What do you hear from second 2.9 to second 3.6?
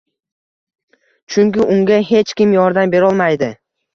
berolmaydi.